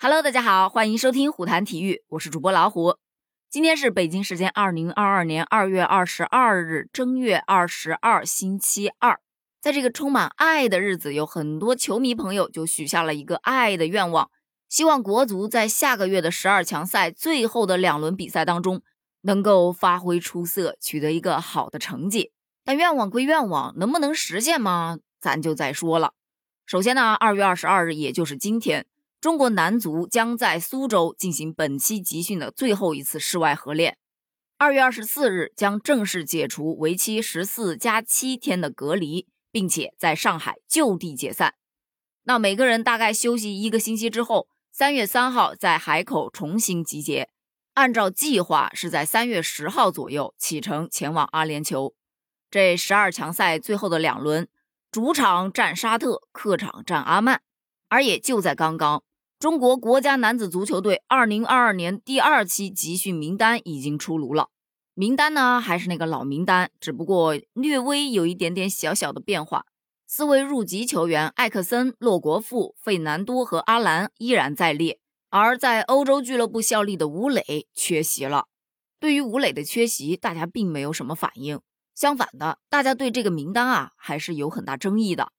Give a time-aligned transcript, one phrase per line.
[0.00, 2.98] Hello，大家好，欢迎收听虎谈体育，我是主播老虎。
[3.50, 9.18] 今天是北京时间二零二二年二月二十二日，正月二十二，星期二。
[9.60, 14.30] 在这个充满爱的日子，有很多球迷朋友就许下了一个爱的愿望，
[14.68, 18.82] 希望国足在下个月的十二强赛最后的两轮比赛当中
[19.22, 22.30] 能够发挥出色，取得一个好的成绩。
[22.64, 24.98] 但愿望归愿望，能不能实现吗？
[25.20, 26.12] 咱就再说了。
[26.66, 28.86] 首先呢，二月二十二日，也就是今天。
[29.20, 33.98] 中国男足将在苏州进行本期集训的最后一次室外合练。
[34.56, 41.54] 二月二十四日将正式解除为期十四加七天的隔离，并且在上海就地解散。
[42.24, 47.28] 那每个人大概休息一个星期之后，三月三号在海口重新集结。
[47.74, 51.94] 按照计划是在三月十号左右启程前往阿联酋。
[52.50, 54.48] 这十二强赛最后的两轮，
[54.92, 57.42] 主场战沙特，客场战阿曼。
[57.88, 59.02] 而也就在刚刚。
[59.38, 64.48] 中国国家男子足球队2022年第二期集训名单已经出炉了，
[64.94, 69.64] 名单呢还是那个老名单，只不过略微有一点点小小的变化。
[70.08, 74.98] 四位入籍球员艾克森、洛国富、费南多和阿兰依然在列，
[75.30, 78.46] 而在欧洲俱乐部效力的吴磊缺席了。
[78.98, 81.60] 对于吴磊的缺席，大家并没有什么反应，
[81.94, 85.30] 相反的，大家对这个名单啊还是有很大争议的，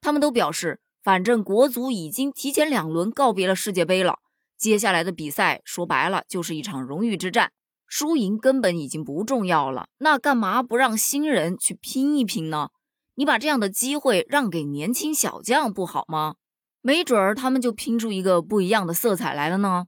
[0.00, 0.78] 他们都表示。
[1.02, 4.18] 反正国足已经提前两轮告别了世界杯了，
[4.56, 7.52] 接下来的比赛说白了就是一场荣誉之战，
[7.86, 9.86] 输赢根本已经不重要了。
[9.98, 12.70] 那干嘛不让新人去拼一拼呢？
[13.14, 16.34] 你把这样的机会让给年轻小将不好吗？
[16.80, 19.86] 没准儿他们就拼出一个不一样的色彩来了呢。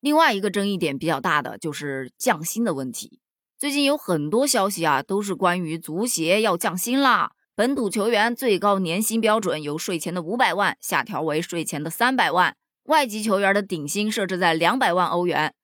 [0.00, 3.20] 另外一个争议点比较大的就是降薪的问题，
[3.58, 7.32] 最近有很多消息啊，都是关于足协要降薪啦。
[7.56, 15.54] 本土球员最高年薪标准由税前的五百万下调为税前的三百万，外籍球员的顶薪设置在两百万欧元。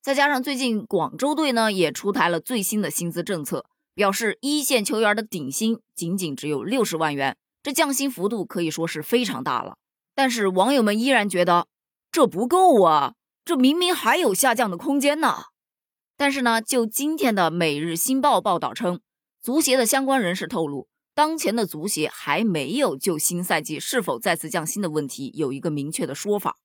[0.00, 9.76] 再加上最近广州队呢也出台了最新的薪资政策，表示一线球员的顶薪仅仅只有六十万元，这降薪幅度可以说是非常大了。
[10.14, 11.66] 但是网友们依然觉得
[12.10, 15.42] 这不够啊，这明明还有下降的空间呢。
[16.16, 19.00] 但是呢，就今天的《每日新报》报道称，
[19.42, 20.88] 足协的相关人士透露。
[21.14, 26.56] 当前的足协还没有就新赛季是否再次降薪的问题有一个明确的说法，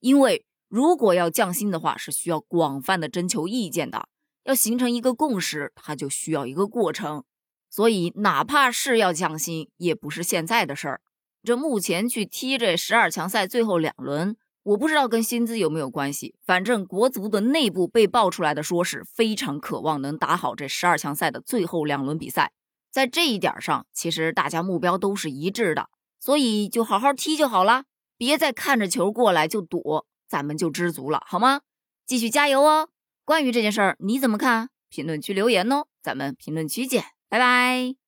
[0.00, 4.08] 因为如果要降薪的话，是需要广泛的征求意见的，
[4.42, 7.22] 要形成一个共识，它就需要一个过程。
[7.70, 11.00] 所以，哪怕是要降薪，也不是现在的事儿。
[11.44, 16.34] 这目前去踢这十二强赛最后两轮，我不知道跟薪资有没有关系。
[16.44, 22.52] 反正国足的内部被爆出来的说是非常渴望能打好这十二强赛的最后两轮比赛。
[22.96, 27.84] 在这一点上，其实大家目标都是一致的，所以就好好踢就好了，
[28.16, 31.60] 别再看着球过来就躲，咱们就知足了，好吗？
[32.06, 32.88] 继续加油哦！
[33.26, 34.70] 关于这件事儿，你怎么看？
[34.88, 38.05] 评论区留言哦，咱们评论区见，拜拜。